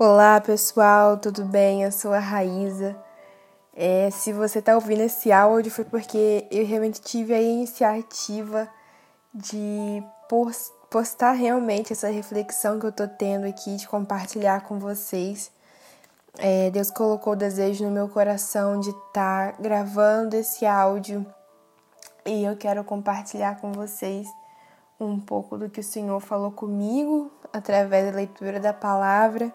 [0.00, 1.82] Olá pessoal, tudo bem?
[1.82, 2.96] Eu sou a Raíza.
[3.74, 8.68] É, se você está ouvindo esse áudio foi porque eu realmente tive a iniciativa
[9.34, 10.00] de
[10.88, 15.50] postar realmente essa reflexão que eu estou tendo aqui, de compartilhar com vocês.
[16.38, 21.26] É, Deus colocou o desejo no meu coração de estar tá gravando esse áudio
[22.24, 24.28] e eu quero compartilhar com vocês
[25.00, 29.52] um pouco do que o Senhor falou comigo através da leitura da palavra.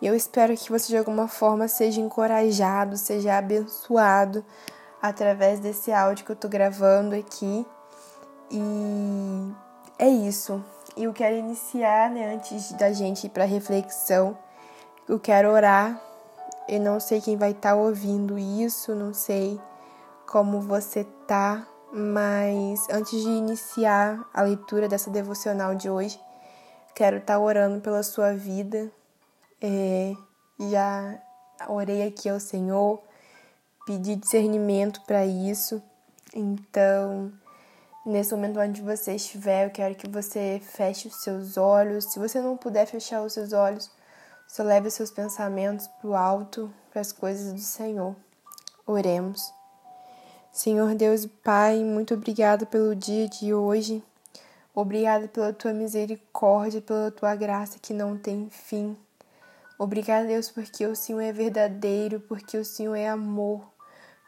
[0.00, 4.44] E eu espero que você de alguma forma seja encorajado, seja abençoado
[5.00, 7.66] através desse áudio que eu tô gravando aqui.
[8.50, 9.52] E
[9.98, 10.64] é isso.
[10.96, 14.36] E eu quero iniciar, né, antes da gente ir para reflexão,
[15.08, 16.00] eu quero orar.
[16.68, 19.60] Eu não sei quem vai estar tá ouvindo isso, não sei
[20.26, 26.20] como você tá, mas antes de iniciar a leitura dessa devocional de hoje,
[27.00, 28.92] quero estar tá orando pela sua vida.
[29.58, 30.12] É,
[30.70, 31.18] já
[31.66, 33.02] orei aqui ao Senhor,
[33.86, 35.82] pedi discernimento para isso.
[36.34, 37.32] Então,
[38.04, 42.04] nesse momento onde você estiver, eu quero que você feche os seus olhos.
[42.12, 43.90] Se você não puder fechar os seus olhos,
[44.46, 48.14] só leve os seus pensamentos para o alto, para as coisas do Senhor.
[48.86, 49.50] Oremos.
[50.52, 54.04] Senhor Deus e Pai, muito obrigado pelo dia de hoje.
[54.74, 58.96] Obrigado pela tua misericórdia, pela tua graça que não tem fim.
[59.76, 63.68] Obrigado, Deus, porque o Senhor é verdadeiro, porque o Senhor é amor,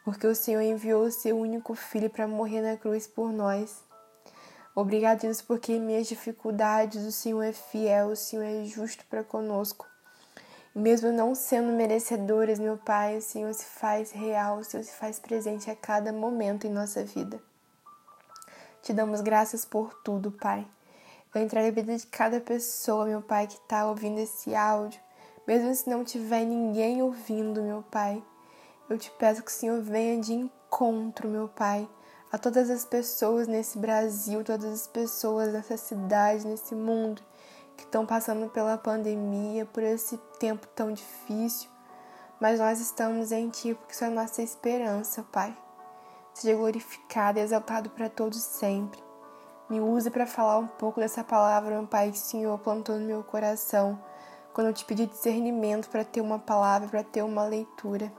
[0.03, 3.83] porque o Senhor enviou o seu único filho para morrer na cruz por nós.
[4.75, 9.23] Obrigado, Deus, porque em minhas dificuldades o Senhor é fiel, o Senhor é justo para
[9.23, 9.87] conosco.
[10.75, 15.19] Mesmo não sendo merecedores, meu Pai, o Senhor se faz real, o Senhor se faz
[15.19, 17.39] presente a cada momento em nossa vida.
[18.83, 20.67] Te damos graças por tudo, Pai.
[21.33, 24.99] Eu entrego a vida de cada pessoa, meu Pai, que está ouvindo esse áudio,
[25.47, 28.21] mesmo se não tiver ninguém ouvindo, meu Pai.
[28.89, 31.87] Eu te peço que o Senhor venha de encontro, meu Pai,
[32.29, 37.21] a todas as pessoas nesse Brasil, todas as pessoas nessa cidade, nesse mundo
[37.77, 41.69] que estão passando pela pandemia, por esse tempo tão difícil,
[42.37, 45.62] mas nós estamos em Ti porque isso é a nossa esperança, Pai.
[46.33, 49.03] Seja glorificado e exaltado para todos sempre.
[49.69, 53.05] Me use para falar um pouco dessa palavra, meu Pai, que o Senhor plantou no
[53.05, 53.99] meu coração,
[54.53, 58.11] quando eu te pedi discernimento para ter uma palavra, para ter uma leitura.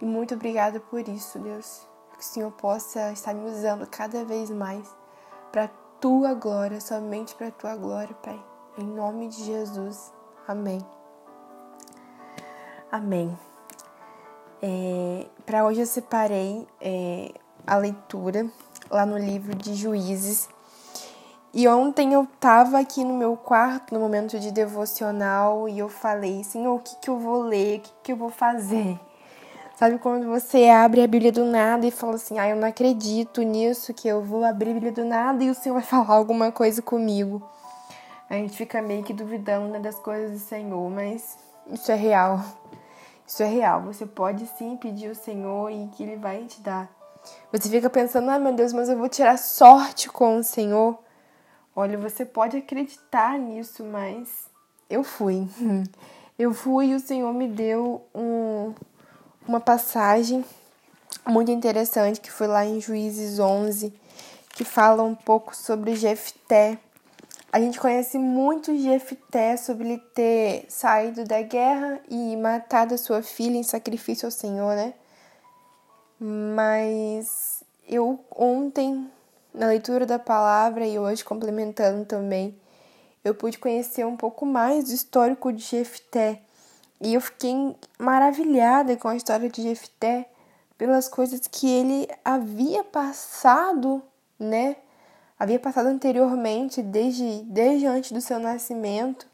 [0.00, 1.86] E muito obrigada por isso, Deus.
[2.12, 4.86] Que o Senhor possa estar me usando cada vez mais
[5.50, 5.68] para
[6.00, 8.42] tua glória, somente para tua glória, Pai.
[8.78, 10.12] Em nome de Jesus.
[10.46, 10.80] Amém.
[12.90, 13.49] Amém.
[14.62, 17.32] É, Para hoje eu separei é,
[17.66, 18.46] a leitura
[18.90, 20.48] lá no livro de Juízes.
[21.52, 26.44] E ontem eu estava aqui no meu quarto, no momento de devocional, e eu falei,
[26.44, 27.78] Senhor, o que, que eu vou ler?
[27.78, 28.98] O que, que eu vou fazer?
[29.74, 33.42] Sabe quando você abre a Bíblia do nada e fala assim, ah, eu não acredito
[33.42, 36.52] nisso, que eu vou abrir a Bíblia do nada e o Senhor vai falar alguma
[36.52, 37.42] coisa comigo
[38.30, 42.40] a gente fica meio que duvidando né, das coisas do Senhor, mas isso é real.
[43.30, 43.82] Isso é real.
[43.82, 46.90] Você pode sim pedir ao Senhor e que Ele vai te dar.
[47.52, 50.98] Você fica pensando, ai ah, meu Deus, mas eu vou tirar sorte com o Senhor.
[51.74, 54.50] Olha, você pode acreditar nisso, mas
[54.88, 55.48] eu fui.
[56.36, 58.72] Eu fui e o Senhor me deu um,
[59.46, 60.42] uma passagem
[61.28, 63.92] muito interessante que foi lá em Juízes 11,
[64.54, 66.78] que fala um pouco sobre Jefté.
[67.52, 73.22] A gente conhece muito Jefté sobre ele ter saído da guerra e matado a sua
[73.22, 74.94] filha em sacrifício ao Senhor, né?
[76.20, 79.10] Mas eu ontem,
[79.52, 82.56] na leitura da palavra e hoje complementando também,
[83.24, 86.40] eu pude conhecer um pouco mais do histórico de Jefté.
[87.00, 90.30] E eu fiquei maravilhada com a história de Jefté
[90.78, 94.00] pelas coisas que ele havia passado,
[94.38, 94.76] né?
[95.40, 99.26] Havia passado anteriormente, desde, desde antes do seu nascimento,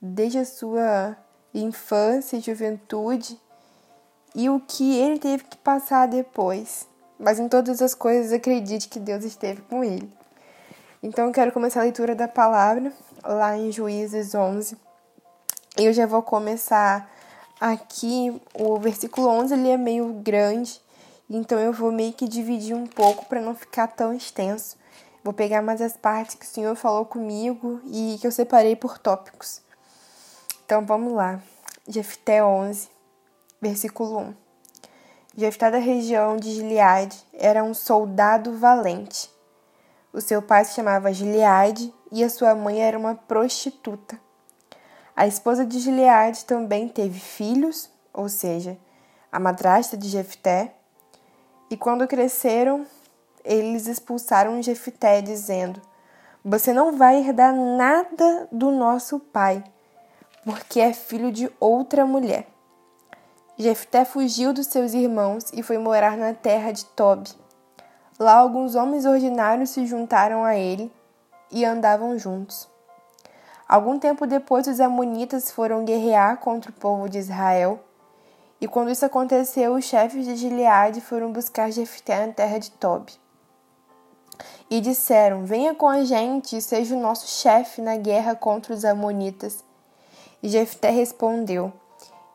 [0.00, 1.14] desde a sua
[1.52, 3.38] infância e juventude,
[4.34, 6.88] e o que ele teve que passar depois.
[7.18, 10.10] Mas em todas as coisas, acredite que Deus esteve com ele.
[11.02, 12.90] Então, eu quero começar a leitura da palavra
[13.22, 14.74] lá em Juízes 11.
[15.76, 17.12] Eu já vou começar
[17.60, 20.80] aqui, o versículo 11 ele é meio grande,
[21.28, 24.80] então eu vou meio que dividir um pouco para não ficar tão extenso.
[25.24, 28.98] Vou pegar mais as partes que o Senhor falou comigo e que eu separei por
[28.98, 29.62] tópicos.
[30.64, 31.40] Então vamos lá.
[31.86, 32.88] Jefté 11,
[33.60, 34.34] versículo 1.
[35.36, 39.30] Jefté da região de Gileade era um soldado valente.
[40.12, 44.20] O seu pai se chamava Gileade e a sua mãe era uma prostituta.
[45.14, 48.76] A esposa de Gileade também teve filhos, ou seja,
[49.30, 50.74] a madrasta de Jefté,
[51.70, 52.86] e quando cresceram,
[53.44, 55.80] eles expulsaram Jefté, dizendo:
[56.44, 59.62] Você não vai herdar nada do nosso pai,
[60.44, 62.46] porque é filho de outra mulher.
[63.58, 67.30] Jefté fugiu dos seus irmãos e foi morar na terra de Tobi.
[68.18, 70.92] Lá alguns homens ordinários se juntaram a ele
[71.50, 72.68] e andavam juntos.
[73.68, 77.80] Algum tempo depois, os Amonitas foram guerrear contra o povo de Israel.
[78.60, 83.21] E quando isso aconteceu, os chefes de Gileade foram buscar Jefté na terra de Tobi.
[84.70, 88.84] E disseram: Venha com a gente e seja o nosso chefe na guerra contra os
[88.84, 89.64] Amonitas.
[90.42, 91.72] E Jefté respondeu: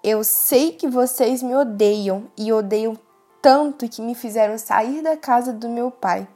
[0.04, 2.98] Eu sei que vocês me odeiam e odeiam
[3.42, 6.28] tanto que me fizeram sair da casa do meu pai.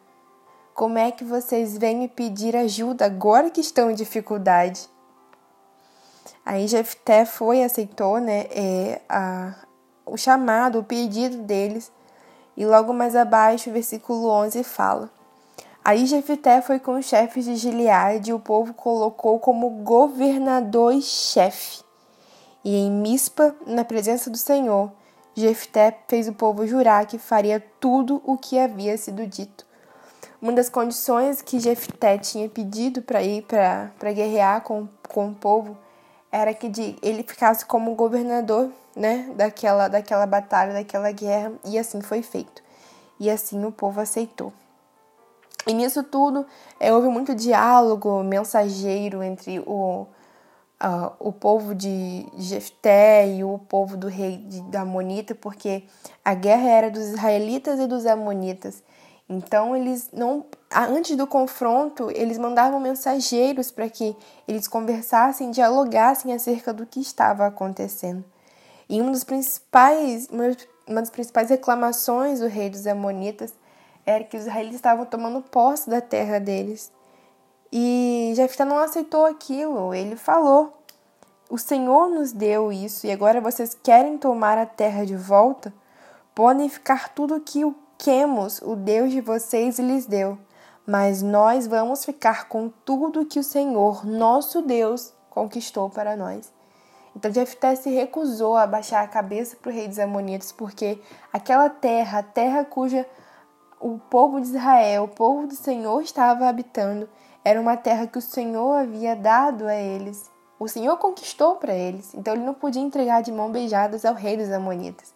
[0.73, 4.89] Como é que vocês vêm me pedir ajuda agora que estão em dificuldade?
[6.45, 9.53] Aí Jefté foi aceitou né, é, a,
[10.05, 11.91] o chamado, o pedido deles.
[12.57, 15.09] E logo mais abaixo, o versículo 11 fala:
[15.83, 21.01] Aí Jefté foi com os chefes de Gileade e o povo colocou como governador e
[21.01, 21.83] chefe.
[22.63, 24.91] E em Mispa, na presença do Senhor,
[25.33, 29.65] Jefté fez o povo jurar que faria tudo o que havia sido dito.
[30.39, 35.75] Uma das condições que Jefté tinha pedido para ir para guerrear com, com o povo
[36.31, 42.01] era que de, ele ficasse como governador né, daquela, daquela batalha, daquela guerra, e assim
[42.01, 42.61] foi feito.
[43.19, 44.53] E assim o povo aceitou.
[45.67, 46.45] E nisso tudo
[46.79, 50.07] é, houve muito diálogo mensageiro entre o,
[50.81, 55.83] uh, o povo de Jefté e o povo do rei de, da Amonita, porque
[56.25, 58.83] a guerra era dos israelitas e dos amonitas.
[59.29, 64.15] Então eles não, antes do confronto, eles mandavam mensageiros para que
[64.47, 68.25] eles conversassem, dialogassem acerca do que estava acontecendo.
[68.89, 70.27] E uma das principais,
[70.85, 73.53] uma das principais reclamações do rei dos amonitas
[74.05, 76.91] era que os israelitas estavam tomando posse da terra deles.
[77.71, 79.93] E Jefté não aceitou aquilo.
[79.93, 80.73] Ele falou:
[81.49, 85.73] "O Senhor nos deu isso e agora vocês querem tomar a terra de volta?
[86.33, 90.35] Podem ficar tudo que o Quemos, o Deus de vocês lhes deu,
[90.87, 96.51] mas nós vamos ficar com tudo que o Senhor, nosso Deus, conquistou para nós.
[97.15, 100.99] Então Jefté se recusou a baixar a cabeça para o rei dos Amonitas, porque
[101.31, 103.05] aquela terra, a terra cuja
[103.81, 107.09] o povo de Israel, o povo do Senhor estava habitando,
[107.43, 110.29] era uma terra que o Senhor havia dado a eles.
[110.59, 114.37] O Senhor conquistou para eles, então ele não podia entregar de mão beijadas ao rei
[114.37, 115.11] dos Amonitas.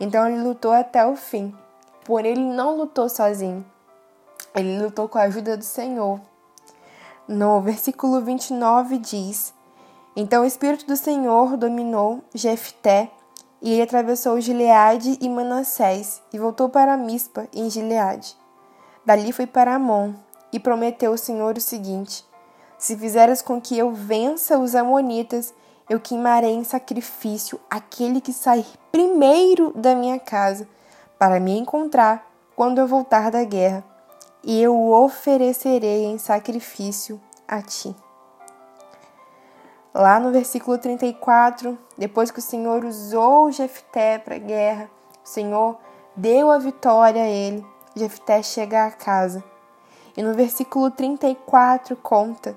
[0.00, 1.54] Então ele lutou até o fim.
[2.04, 3.64] Porém, ele não lutou sozinho.
[4.52, 6.20] Ele lutou com a ajuda do Senhor.
[7.28, 9.54] No versículo 29 diz:
[10.16, 13.08] Então o Espírito do Senhor dominou Jefté,
[13.62, 18.36] e ele atravessou Gileade e Manassés, e voltou para Mispa, em Gileade.
[19.06, 20.14] Dali foi para Amon,
[20.52, 22.24] e prometeu o Senhor o seguinte:
[22.76, 25.54] Se fizeres com que eu vença os Amonitas,
[25.88, 30.68] eu queimarei em sacrifício aquele que sair primeiro da minha casa
[31.18, 33.84] para me encontrar quando eu voltar da guerra,
[34.42, 37.94] e eu o oferecerei em sacrifício a ti.
[39.94, 44.90] Lá no versículo 34, depois que o Senhor usou Jefté para a guerra,
[45.22, 45.78] o Senhor
[46.16, 49.44] deu a vitória a ele, Jefté chega a casa.
[50.16, 52.56] E no versículo 34 conta: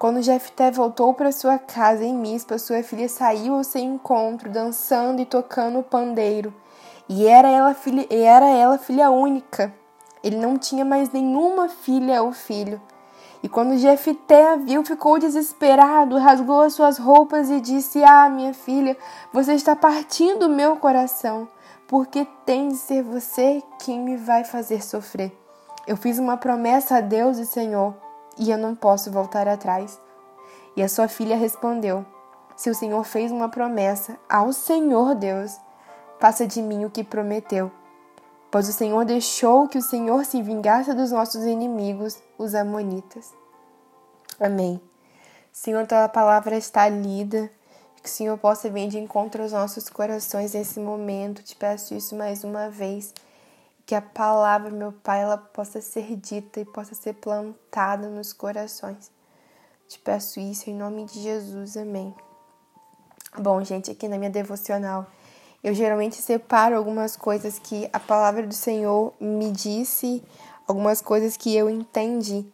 [0.00, 5.20] quando Jefté voltou para sua casa em Mispa, sua filha saiu ao seu encontro, dançando
[5.20, 6.54] e tocando o pandeiro.
[7.06, 9.74] E era ela filha, era ela filha única.
[10.24, 12.80] Ele não tinha mais nenhuma filha ou filho.
[13.42, 18.52] E quando Jefté a viu, ficou desesperado, rasgou as suas roupas e disse: Ah, minha
[18.52, 18.96] filha,
[19.32, 21.48] você está partindo o meu coração,
[21.88, 25.32] porque tem de ser você quem me vai fazer sofrer.
[25.86, 27.94] Eu fiz uma promessa a Deus e Senhor,
[28.38, 29.98] e eu não posso voltar atrás.
[30.76, 32.04] E a sua filha respondeu:
[32.54, 35.58] Se o Senhor fez uma promessa ao Senhor Deus,
[36.18, 37.70] faça de mim o que prometeu.
[38.50, 43.32] Pois o Senhor deixou que o Senhor se vingasse dos nossos inimigos, os Amonitas.
[44.40, 44.80] Amém.
[45.52, 47.50] Senhor, tua palavra está lida,
[48.02, 51.42] que o Senhor possa vir de encontro aos nossos corações nesse momento.
[51.42, 53.14] Te peço isso mais uma vez.
[53.86, 59.12] Que a palavra, meu Pai, ela possa ser dita e possa ser plantada nos corações.
[59.86, 61.76] Te peço isso em nome de Jesus.
[61.76, 62.14] Amém.
[63.38, 65.06] Bom, gente, aqui na minha devocional
[65.62, 70.22] eu geralmente separo algumas coisas que a palavra do Senhor me disse,
[70.66, 72.46] algumas coisas que eu entendi.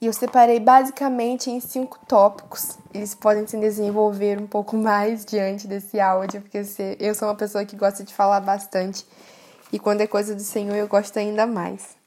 [0.00, 2.78] E eu separei basicamente em cinco tópicos.
[2.94, 6.62] Eles podem se desenvolver um pouco mais diante desse áudio, porque
[6.98, 9.04] eu sou uma pessoa que gosta de falar bastante.
[9.72, 11.98] E quando é coisa do Senhor, eu gosto ainda mais.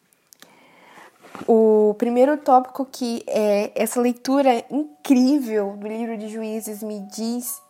[1.48, 7.62] O primeiro tópico que é essa leitura incrível do livro de Juízes me diz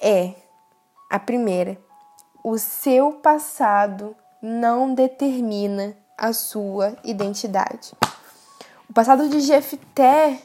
[0.00, 0.34] é
[1.10, 1.78] a primeira:
[2.42, 7.92] o seu passado não determina a sua identidade.
[8.88, 10.38] O passado de Jefté,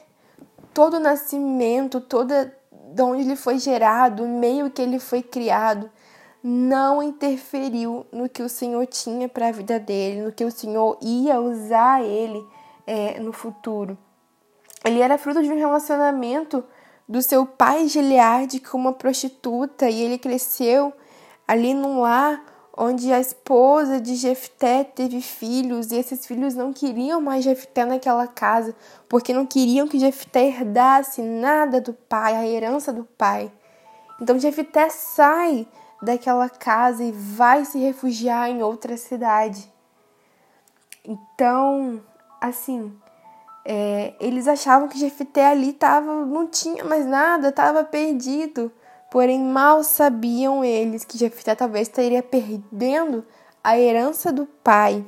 [0.73, 5.91] todo o nascimento, toda de onde ele foi gerado, o meio que ele foi criado,
[6.41, 10.97] não interferiu no que o Senhor tinha para a vida dele, no que o Senhor
[11.01, 12.43] ia usar ele
[12.87, 13.97] é, no futuro.
[14.83, 16.63] Ele era fruto de um relacionamento
[17.09, 20.93] do seu pai Gileade com uma prostituta e ele cresceu
[21.47, 22.45] ali num lar
[22.77, 28.27] onde a esposa de Jefté teve filhos e esses filhos não queriam mais Jefté naquela
[28.27, 28.75] casa
[29.09, 33.51] porque não queriam que Jefté herdasse nada do pai, a herança do pai.
[34.21, 35.67] Então Jefté sai
[35.99, 39.67] daquela casa e vai se refugiar em outra cidade.
[41.03, 42.01] Então,
[42.39, 42.93] assim,
[43.71, 48.71] é, eles achavam que Jefté ali tava, não tinha mais nada, estava perdido.
[49.11, 53.23] Porém, mal sabiam eles que Jefté talvez estaria perdendo
[53.63, 55.05] a herança do pai,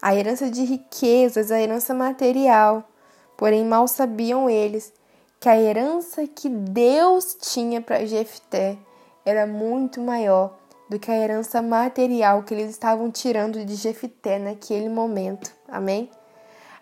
[0.00, 2.88] a herança de riquezas, a herança material.
[3.36, 4.92] Porém, mal sabiam eles
[5.40, 8.78] que a herança que Deus tinha para Jefté
[9.26, 10.56] era muito maior
[10.88, 15.52] do que a herança material que eles estavam tirando de Jefté naquele momento.
[15.66, 16.08] Amém?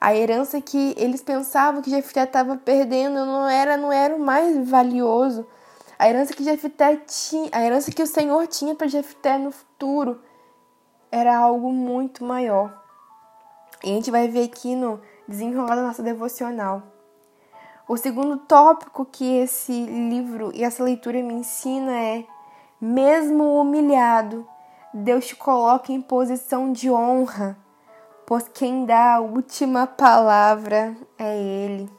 [0.00, 4.69] A herança que eles pensavam que Jefté estava perdendo não era, não era o mais
[4.69, 5.47] valioso.
[5.99, 10.21] A herança que Jefté tinha, a herança que o Senhor tinha para Jefté no futuro
[11.11, 12.73] era algo muito maior.
[13.83, 16.83] E a gente vai ver aqui no desenrolar da nossa devocional.
[17.88, 22.25] O segundo tópico que esse livro e essa leitura me ensina é:
[22.81, 24.47] mesmo humilhado,
[24.93, 27.57] Deus te coloca em posição de honra,
[28.29, 31.91] pois quem dá a última palavra é Ele.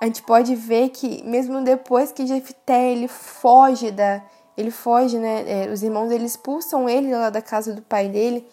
[0.00, 4.20] A gente pode ver que mesmo depois que Jefté ele foge da,
[4.56, 5.44] ele foge, né?
[5.46, 8.44] É, os irmãos eles expulsam ele lá da casa do pai dele.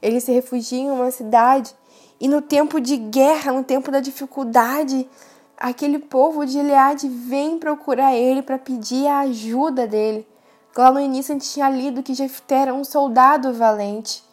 [0.00, 1.74] Ele se refugia em uma cidade
[2.18, 5.06] e no tempo de guerra, no tempo da dificuldade,
[5.54, 10.26] aquele povo de Gileade vem procurar ele para pedir a ajuda dele.
[10.74, 14.29] Lá no início a gente tinha lido que Jefté era um soldado valente.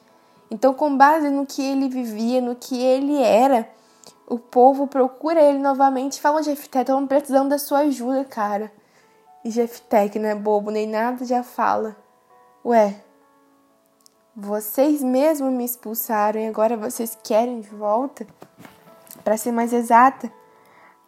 [0.50, 3.70] Então, com base no que ele vivia, no que ele era,
[4.28, 8.72] o povo procura ele novamente e fala: Jefté, estamos precisando da sua ajuda, cara.
[9.44, 11.96] E Jefté, que não é bobo nem nada, já fala:
[12.66, 12.96] Ué,
[14.36, 18.26] vocês mesmos me expulsaram e agora vocês querem de volta?
[19.24, 20.32] Para ser mais exata,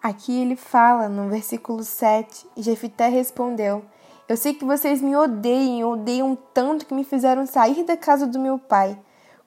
[0.02, 3.84] Aqui ele fala no versículo 7, e Jefité respondeu:
[4.30, 8.40] Eu sei que vocês me odeiam, odeiam tanto que me fizeram sair da casa do
[8.40, 8.98] meu pai.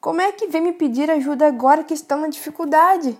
[0.03, 3.17] Como é que vem me pedir ajuda agora que estão na dificuldade?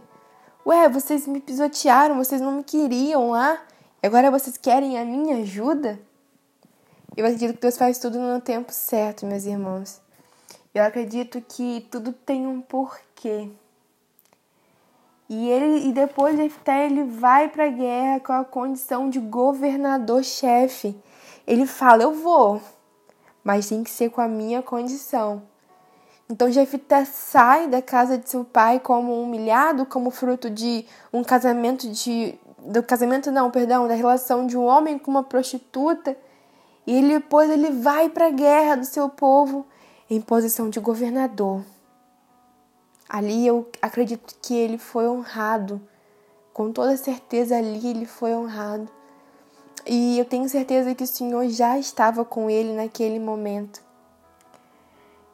[0.67, 3.57] Ué, vocês me pisotearam, vocês não me queriam lá,
[4.03, 6.01] e agora vocês querem a minha ajuda?
[7.17, 10.01] Eu acredito que Deus faz tudo no tempo certo, meus irmãos.
[10.75, 13.49] Eu acredito que tudo tem um porquê.
[15.29, 21.01] E ele e depois Jefté ele vai para a guerra com a condição de governador-chefe.
[21.47, 22.61] Ele fala: "Eu vou,
[23.45, 25.52] mas tem que ser com a minha condição".
[26.31, 31.89] Então Jefté sai da casa de seu pai como humilhado, como fruto de um casamento
[31.91, 36.17] de do casamento não, perdão, da relação de um homem com uma prostituta.
[36.87, 39.67] E ele, depois ele vai para a guerra do seu povo
[40.09, 41.65] em posição de governador.
[43.09, 45.81] Ali eu acredito que ele foi honrado.
[46.53, 48.89] Com toda certeza ali ele foi honrado.
[49.87, 53.83] E eu tenho certeza que o Senhor já estava com ele naquele momento.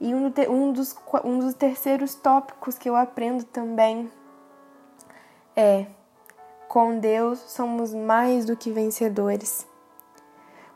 [0.01, 4.11] E um, um, dos, um dos terceiros tópicos que eu aprendo também
[5.57, 5.87] é:
[6.69, 9.67] com Deus somos mais do que vencedores.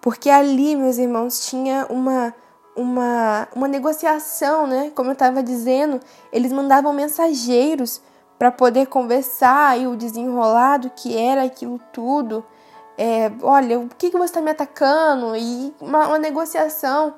[0.00, 2.34] Porque ali, meus irmãos, tinha uma
[2.76, 4.90] uma, uma negociação, né?
[4.94, 6.00] Como eu estava dizendo,
[6.32, 8.00] eles mandavam mensageiros
[8.38, 12.44] para poder conversar e o desenrolado que era aquilo tudo.
[12.96, 15.36] É, olha, o que, que você está me atacando?
[15.36, 17.14] E uma, uma, negociação.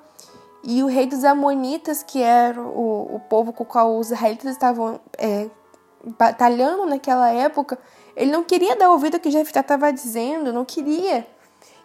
[0.66, 4.50] E o rei dos Amonitas, que era o, o povo com o qual os israelitas
[4.50, 5.50] estavam é,
[6.18, 7.78] batalhando naquela época,
[8.16, 11.26] ele não queria dar ouvido ao que Jefté estava dizendo, não queria.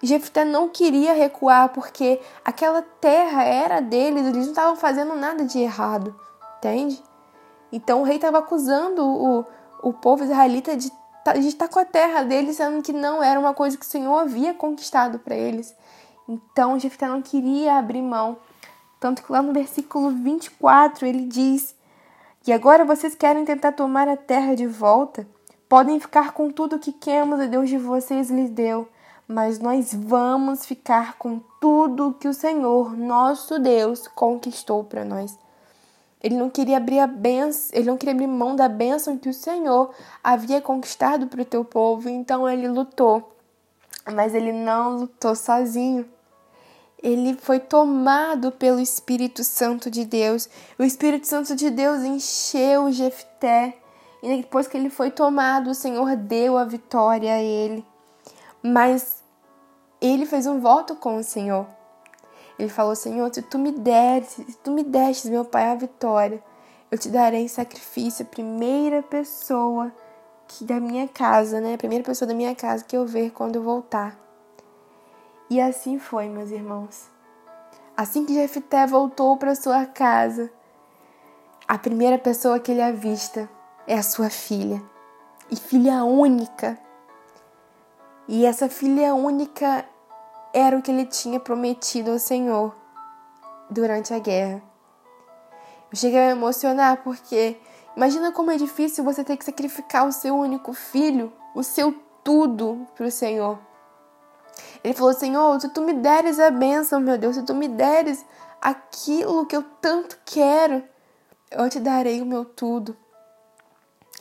[0.01, 5.59] Jefté não queria recuar porque aquela terra era deles, eles não estavam fazendo nada de
[5.59, 6.15] errado,
[6.57, 7.03] entende?
[7.71, 9.45] Então o rei estava acusando o,
[9.83, 13.53] o povo israelita de, de estar com a terra deles, sendo que não era uma
[13.53, 15.75] coisa que o Senhor havia conquistado para eles.
[16.29, 18.37] Então Jefté não queria abrir mão.
[18.99, 21.75] Tanto que lá no versículo 24 ele diz:
[22.45, 25.25] E agora vocês querem tentar tomar a terra de volta?
[25.69, 28.89] Podem ficar com tudo que queremos, a Deus de vocês lhes deu,
[29.27, 35.37] mas nós vamos ficar com tudo que o Senhor, nosso Deus, conquistou para nós.
[36.21, 39.33] Ele não queria abrir a benção, ele não queria abrir mão da bênção que o
[39.33, 43.31] Senhor havia conquistado para o teu povo, então ele lutou.
[44.11, 46.05] Mas ele não lutou sozinho.
[47.01, 50.49] Ele foi tomado pelo Espírito Santo de Deus.
[50.77, 53.77] O Espírito Santo de Deus encheu Jefté.
[54.21, 57.85] E depois que ele foi tomado, o Senhor deu a vitória a ele.
[58.61, 59.23] Mas
[60.01, 61.65] ele fez um voto com o Senhor.
[62.57, 66.43] Ele falou: Senhor, se tu me deres, se tu me destes, meu Pai, a vitória,
[66.91, 69.91] eu te darei em sacrifício a primeira pessoa
[70.47, 71.75] que da minha casa, né?
[71.75, 74.28] A primeira pessoa da minha casa que eu ver quando eu voltar.
[75.49, 77.09] E assim foi, meus irmãos.
[77.97, 80.51] Assim que Jefté voltou para sua casa,
[81.67, 83.49] a primeira pessoa que ele avista
[83.87, 84.81] é a sua filha,
[85.49, 86.77] e filha única.
[88.27, 89.83] E essa filha única
[90.53, 92.75] era o que ele tinha prometido ao Senhor
[93.69, 94.61] durante a guerra.
[95.91, 97.57] Eu cheguei a me emocionar porque
[97.97, 101.91] imagina como é difícil você ter que sacrificar o seu único filho, o seu
[102.23, 103.68] tudo para o Senhor.
[104.83, 108.25] Ele falou: Senhor, se tu me deres a bênção, meu Deus, se tu me deres
[108.61, 110.83] aquilo que eu tanto quero,
[111.51, 112.95] eu te darei o meu tudo.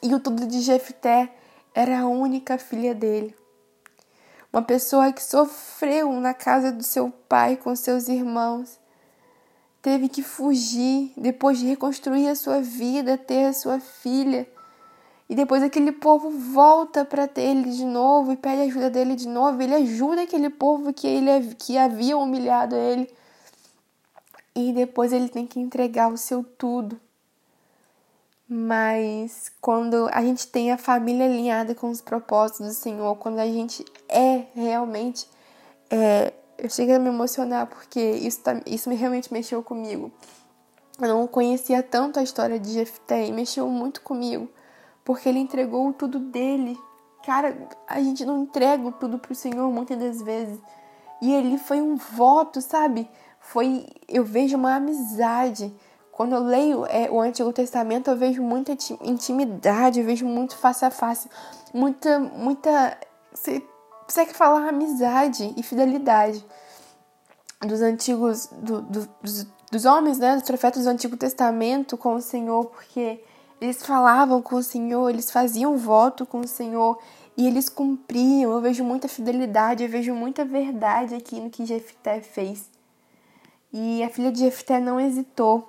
[0.02, 1.32] E o tudo de Jefté
[1.74, 3.36] era a única filha dele.
[4.52, 8.78] Uma pessoa que sofreu na casa do seu pai com seus irmãos.
[9.82, 14.48] Teve que fugir depois de reconstruir a sua vida, ter a sua filha.
[15.28, 19.60] E depois aquele povo volta para ele de novo e pede ajuda dele de novo.
[19.60, 23.12] Ele ajuda aquele povo que ele que havia humilhado ele.
[24.54, 26.98] E depois ele tem que entregar o seu tudo.
[28.48, 33.46] Mas quando a gente tem a família alinhada com os propósitos do Senhor, quando a
[33.46, 35.28] gente é realmente.
[35.90, 40.10] É, eu cheguei a me emocionar porque isso, tá, isso me realmente mexeu comigo.
[41.00, 44.48] Eu não conhecia tanto a história de Jefté e mexeu muito comigo,
[45.08, 46.78] porque ele entregou tudo dele.
[47.24, 50.60] Cara, a gente não entrega tudo pro Senhor muitas das vezes.
[51.22, 53.08] E ele foi um voto, sabe?
[53.40, 55.74] Foi, eu vejo uma amizade
[56.12, 60.84] quando eu leio é, o Antigo Testamento, eu vejo muita intimidade, eu vejo muito face
[60.84, 61.30] a face,
[61.72, 62.98] muita, muita.
[63.32, 63.62] Você
[64.04, 66.44] consegue falar amizade e fidelidade
[67.62, 72.20] dos antigos, do, do, dos, dos homens, né, dos profetas do Antigo Testamento com o
[72.20, 73.24] Senhor, porque
[73.60, 76.98] eles falavam com o Senhor, eles faziam voto com o Senhor
[77.36, 78.52] e eles cumpriam.
[78.52, 82.70] Eu vejo muita fidelidade, eu vejo muita verdade aqui no que Jefté fez.
[83.72, 85.68] E a filha de Jefté não hesitou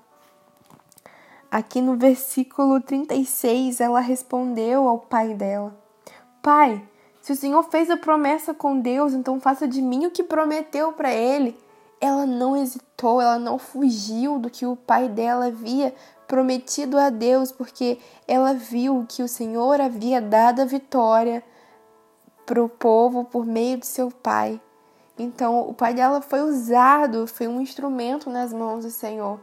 [1.51, 5.75] Aqui no versículo 36, ela respondeu ao pai dela:
[6.43, 6.79] Pai,
[7.21, 10.93] se o Senhor fez a promessa com Deus, então faça de mim o que prometeu
[10.93, 11.57] para ele.
[11.99, 15.93] Ela não hesitou, ela não fugiu do que o pai dela havia
[16.29, 21.43] prometido a Deus, porque ela viu que o Senhor havia dado a vitória
[22.45, 24.61] para o povo por meio do seu pai.
[25.17, 29.39] Então, o pai dela foi usado, foi um instrumento nas mãos do Senhor.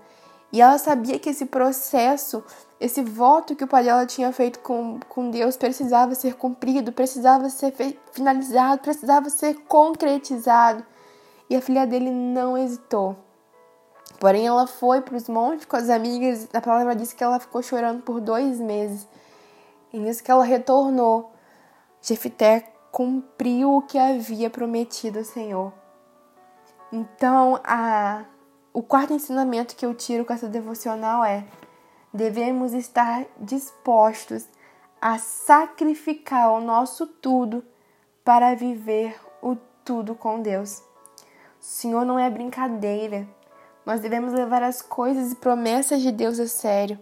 [0.53, 2.42] E ela sabia que esse processo,
[2.81, 7.51] esse voto que o pai dela tinha feito com, com Deus precisava ser cumprido, precisava
[7.51, 7.75] ser
[8.12, 10.87] finalizado, precisava ser concretizado.
[11.51, 13.26] E a filha dele não hesitou.
[14.19, 16.49] Porém, ela foi para os montes com as amigas.
[16.53, 19.07] A palavra diz que ela ficou chorando por dois meses.
[19.93, 21.33] E nisso que ela retornou,
[22.01, 25.73] Jefité cumpriu o que havia prometido ao Senhor.
[26.93, 28.25] Então, a
[28.77, 31.47] o quarto ensinamento que eu tiro com essa devocional é:
[32.13, 34.47] devemos estar dispostos
[35.01, 37.65] a sacrificar o nosso tudo
[38.23, 40.81] para viver o tudo com Deus.
[40.81, 43.27] O Senhor não é brincadeira.
[43.87, 46.99] Nós devemos levar as coisas e promessas de Deus a sério.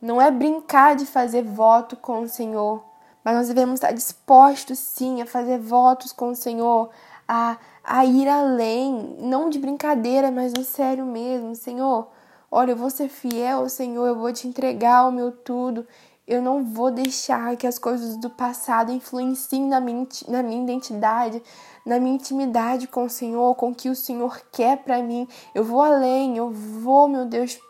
[0.00, 2.82] Não é brincar de fazer voto com o Senhor,
[3.22, 6.90] mas nós devemos estar dispostos sim a fazer votos com o Senhor,
[7.28, 11.54] a a ir além, não de brincadeira, mas no sério mesmo.
[11.54, 12.08] Senhor,
[12.50, 15.86] olha, eu vou ser fiel, Senhor, eu vou te entregar o meu tudo.
[16.26, 21.40] Eu não vou deixar que as coisas do passado influenciem na minha, na minha identidade,
[21.84, 25.28] na minha intimidade com o Senhor, com o que o Senhor quer para mim.
[25.54, 27.60] Eu vou além, eu vou, meu Deus,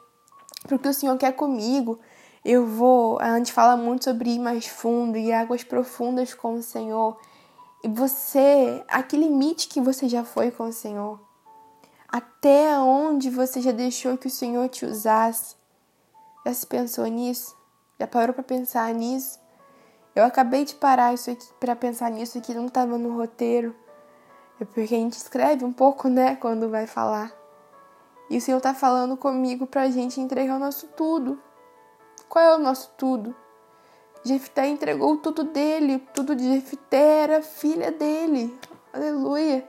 [0.66, 2.00] porque o Senhor quer comigo.
[2.42, 3.18] Eu vou.
[3.18, 7.18] A gente fala muito sobre ir mais fundo e águas profundas com o Senhor.
[7.84, 11.20] E você, aquele limite que você já foi com o Senhor,
[12.08, 15.56] até onde você já deixou que o Senhor te usasse.
[16.46, 17.65] Já se pensou nisso?
[17.98, 19.38] Já parou para pensar nisso?
[20.14, 23.74] Eu acabei de parar isso para pensar nisso aqui, não estava no roteiro.
[24.60, 27.32] É porque a gente escreve um pouco, né, quando vai falar.
[28.30, 31.40] E o Senhor está falando comigo para gente entregar o nosso tudo.
[32.28, 33.34] Qual é o nosso tudo?
[34.24, 38.58] Jefté entregou tudo dele, tudo de Jefté era filha dele.
[38.92, 39.68] Aleluia.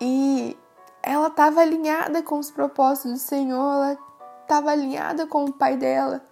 [0.00, 0.56] E
[1.02, 3.98] ela estava alinhada com os propósitos do Senhor, ela
[4.42, 6.22] estava alinhada com o pai dela.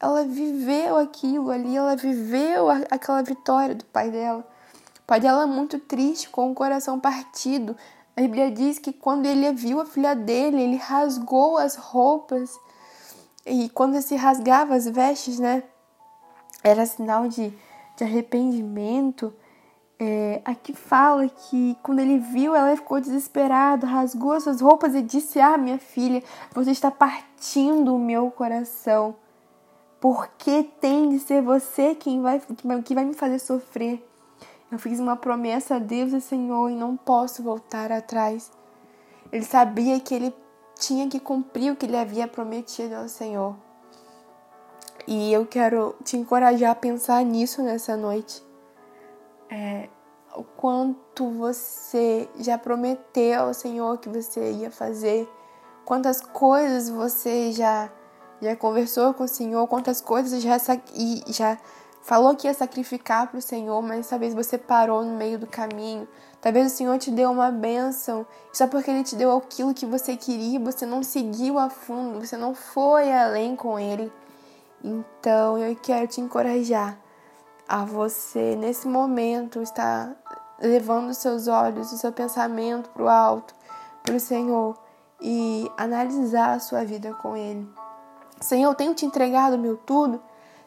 [0.00, 4.48] Ela viveu aquilo ali, ela viveu aquela vitória do pai dela.
[5.00, 7.76] O pai dela muito triste, com o coração partido.
[8.16, 12.56] A Bíblia diz que quando ele viu a filha dele, ele rasgou as roupas.
[13.44, 15.64] E quando se rasgava as vestes, né?
[16.62, 17.52] Era sinal de,
[17.96, 19.32] de arrependimento.
[19.98, 25.02] É, aqui fala que quando ele viu, ela ficou desesperada, rasgou as suas roupas e
[25.02, 29.16] disse: Ah, minha filha, você está partindo o meu coração.
[30.00, 32.40] Porque tem de ser você quem vai,
[32.84, 34.04] que vai me fazer sofrer.
[34.70, 38.50] Eu fiz uma promessa a Deus e Senhor e não posso voltar atrás.
[39.32, 40.34] Ele sabia que ele
[40.78, 43.56] tinha que cumprir o que ele havia prometido ao Senhor.
[45.06, 48.46] E eu quero te encorajar a pensar nisso nessa noite
[49.50, 49.88] é,
[50.36, 55.28] o quanto você já prometeu ao Senhor que você ia fazer,
[55.84, 57.90] quantas coisas você já
[58.40, 60.56] já conversou com o Senhor, quantas coisas já
[60.94, 61.58] e já
[62.02, 66.08] falou que ia sacrificar para o Senhor, mas talvez você parou no meio do caminho.
[66.40, 70.16] Talvez o Senhor te deu uma bênção, só porque Ele te deu aquilo que você
[70.16, 74.10] queria, você não seguiu a fundo, você não foi além com Ele.
[74.82, 76.96] Então eu quero te encorajar
[77.68, 80.16] a você nesse momento estar
[80.60, 83.54] levando os seus olhos, o seu pensamento para o alto,
[84.02, 84.78] para o Senhor
[85.20, 87.68] e analisar a sua vida com Ele.
[88.40, 90.20] Senhor, eu tenho te entregado o meu tudo.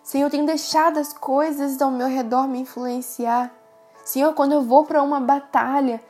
[0.04, 3.54] Senhor, eu tenho deixado as coisas ao meu redor me influenciar.
[4.04, 6.02] Senhor, quando eu vou para uma batalha,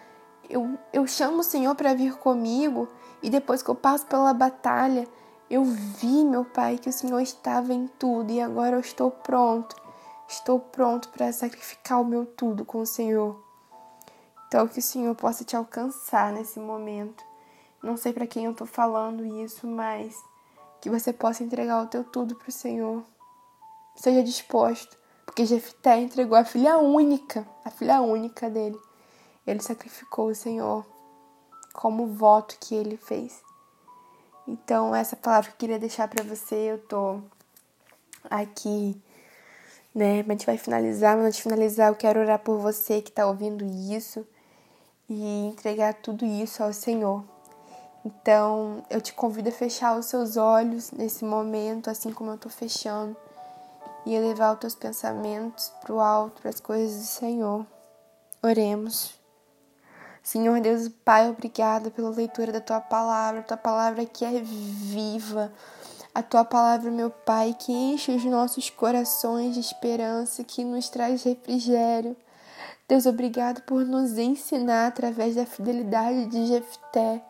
[0.49, 2.87] eu, eu chamo o Senhor para vir comigo
[3.21, 5.07] e depois que eu passo pela batalha,
[5.49, 9.75] eu vi, meu Pai, que o Senhor estava em tudo e agora eu estou pronto
[10.31, 13.43] Estou pronto para sacrificar o meu tudo com o Senhor.
[14.47, 17.21] Então, que o Senhor possa te alcançar nesse momento.
[17.83, 20.15] Não sei para quem eu estou falando isso, mas
[20.81, 23.03] que você possa entregar o teu tudo para o Senhor.
[23.95, 28.79] Seja disposto, porque Jefté entregou a filha única, a filha única dele.
[29.45, 30.85] Ele sacrificou o Senhor
[31.73, 33.41] como voto que ele fez.
[34.47, 37.21] Então, essa palavra que eu queria deixar para você, eu tô
[38.29, 39.01] aqui
[39.93, 40.23] né?
[40.23, 43.09] Mas a gente vai finalizar, mas antes de finalizar, eu quero orar por você que
[43.09, 44.25] está ouvindo isso
[45.09, 47.23] e entregar tudo isso ao Senhor.
[48.03, 52.51] Então, eu te convido a fechar os seus olhos nesse momento, assim como eu estou
[52.51, 53.15] fechando,
[54.05, 57.65] e elevar os teus pensamentos para o alto, para as coisas do Senhor.
[58.41, 59.19] Oremos.
[60.23, 65.51] Senhor Deus Pai, obrigada pela leitura da tua palavra, tua palavra que é viva
[66.13, 71.23] a tua palavra, meu Pai, que enche os nossos corações de esperança, que nos traz
[71.23, 72.17] refrigério.
[72.87, 77.23] Deus, obrigado por nos ensinar através da fidelidade de Jefté.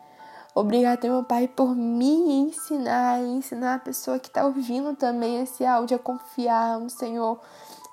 [0.54, 5.64] Obrigado, meu Pai, por me ensinar e ensinar a pessoa que está ouvindo também esse
[5.64, 7.40] áudio a confiar no Senhor,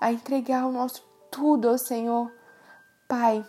[0.02, 2.30] a entregar o nosso tudo ao Senhor.
[3.08, 3.46] Pai,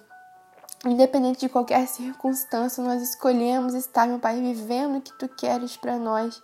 [0.86, 5.98] independente de qualquer circunstância, nós escolhemos estar, meu Pai, vivendo o que Tu queres para
[5.98, 6.40] nós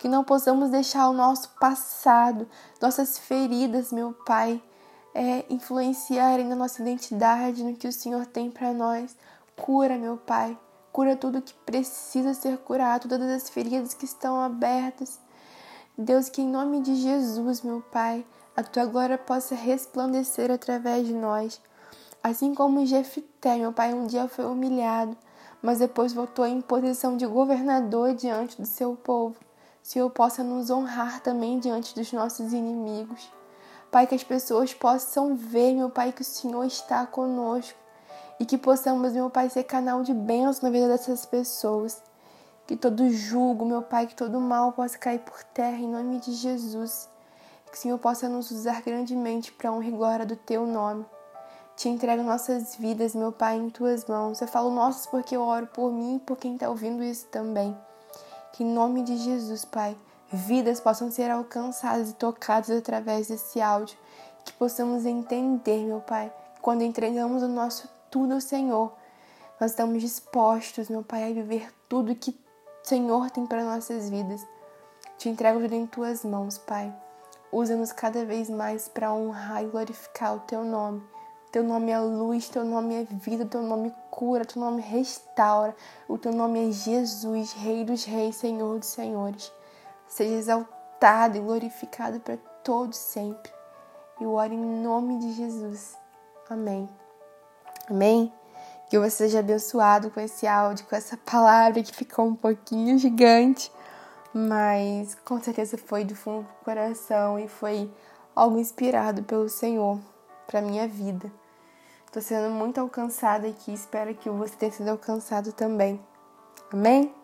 [0.00, 2.48] que não possamos deixar o nosso passado,
[2.80, 4.60] nossas feridas, meu Pai,
[5.14, 9.14] é, influenciarem na nossa identidade, no que o Senhor tem para nós.
[9.54, 10.58] Cura, meu Pai,
[10.92, 15.20] cura tudo que precisa ser curado, todas as feridas que estão abertas.
[15.96, 18.24] Deus, que em nome de Jesus, meu Pai,
[18.56, 21.60] a tua glória possa resplandecer através de nós.
[22.22, 25.16] Assim como Jefté, meu Pai, um dia foi humilhado,
[25.62, 29.36] mas depois voltou em posição de governador diante do seu povo.
[29.82, 33.30] Senhor, possa nos honrar também diante dos nossos inimigos.
[33.90, 37.78] Pai, que as pessoas possam ver, meu Pai, que o Senhor está conosco
[38.40, 42.02] e que possamos, meu Pai, ser canal de bênção na vida dessas pessoas.
[42.66, 46.32] Que todo julgo, meu Pai, que todo mal possa cair por terra em nome de
[46.32, 47.06] Jesus.
[47.70, 51.04] Que o Senhor possa nos usar grandemente para honra e glória do Teu nome.
[51.76, 54.40] Te entrego nossas vidas, meu Pai, em Tuas mãos.
[54.40, 57.76] Eu falo nossos porque eu oro por mim e por quem está ouvindo isso também.
[58.54, 59.94] Que em nome de Jesus, Pai,
[60.32, 63.98] vidas possam ser alcançadas e tocadas através desse áudio,
[64.46, 68.92] que possamos entender, meu Pai, quando entregamos o nosso tudo ao Senhor,
[69.60, 74.46] nós estamos dispostos, meu Pai, a viver tudo que o Senhor tem para nossas vidas.
[75.18, 76.94] Te entrego tudo em tuas mãos, Pai.
[77.52, 81.02] Usa-nos cada vez mais para honrar e glorificar o teu nome.
[81.52, 85.74] Teu nome é luz, teu nome é vida, teu nome cura, teu nome restaura.
[86.08, 89.52] O teu nome é Jesus, Rei dos Reis, Senhor dos Senhores.
[90.06, 93.52] Seja exaltado e glorificado para todos sempre.
[94.20, 95.98] Eu oro em nome de Jesus.
[96.48, 96.88] Amém.
[97.90, 98.32] Amém.
[98.88, 103.70] Que você seja abençoado com esse áudio, com essa palavra que ficou um pouquinho gigante,
[104.32, 107.90] mas com certeza foi do fundo do coração e foi
[108.34, 109.98] algo inspirado pelo Senhor
[110.46, 111.30] para minha vida.
[112.06, 116.00] Estou sendo muito alcançada aqui, espero que você tenha sido alcançado também.
[116.72, 117.14] Amém?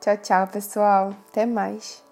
[0.00, 1.14] Tchau, tchau, pessoal.
[1.28, 2.09] Até mais.